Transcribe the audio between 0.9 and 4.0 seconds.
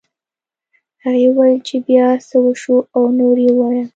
هغې وویل چې بيا څه وشول او نور یې ووایه